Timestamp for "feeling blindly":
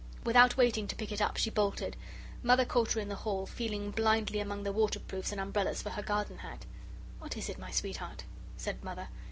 3.45-4.39